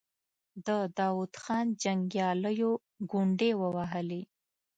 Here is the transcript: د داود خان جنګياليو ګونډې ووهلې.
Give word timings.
د 0.65 0.67
داود 0.97 1.33
خان 1.43 1.67
جنګياليو 1.83 2.71
ګونډې 3.11 3.51
ووهلې. 3.61 4.21